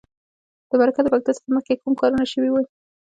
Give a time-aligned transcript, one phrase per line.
[0.69, 2.63] د مرکه د پښتو څخه مخکې کوم کارونه شوي وي.